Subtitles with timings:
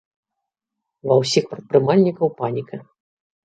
[1.11, 2.85] Ва ўсіх прадпрымальнікаў паніка.